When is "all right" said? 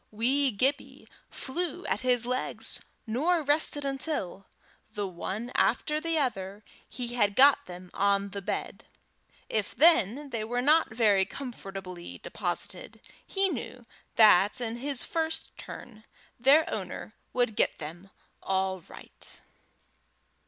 18.41-19.41